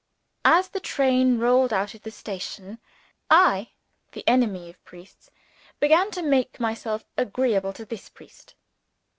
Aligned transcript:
As 0.45 0.69
the 0.69 0.79
train 0.79 1.37
rolled 1.37 1.71
out 1.71 1.93
of 1.93 2.01
the 2.01 2.09
station, 2.09 2.79
I, 3.29 3.69
the 4.13 4.23
enemy 4.27 4.67
of 4.67 4.83
priests, 4.83 5.29
began 5.79 6.09
to 6.09 6.23
make 6.23 6.59
myself 6.59 7.05
agreeable 7.17 7.71
to 7.73 7.85
this 7.85 8.09
priest. 8.09 8.55